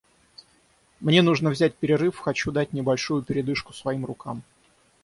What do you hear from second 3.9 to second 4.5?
рукам.